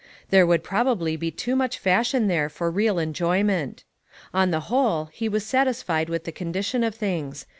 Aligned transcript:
There 0.31 0.47
would 0.47 0.63
prob 0.63 0.87
ably 0.87 1.15
be 1.15 1.29
too 1.29 1.55
much 1.55 1.77
fashion 1.77 2.25
there 2.25 2.49
for 2.49 2.71
real 2.71 2.97
enjoyment. 2.97 3.83
On 4.33 4.49
the 4.49 4.61
whole, 4.61 5.09
he 5.13 5.29
was 5.29 5.45
satisfied 5.45 6.09
with 6.09 6.23
the 6.23 6.31
condition 6.31 6.83
of 6.83 6.95
things. 6.95 7.45